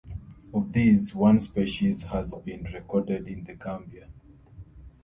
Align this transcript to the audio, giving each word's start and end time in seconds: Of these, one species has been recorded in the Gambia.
Of 0.51 0.73
these, 0.73 1.13
one 1.13 1.39
species 1.39 2.01
has 2.01 2.33
been 2.43 2.63
recorded 2.73 3.27
in 3.27 3.43
the 3.43 3.53
Gambia. 3.53 4.09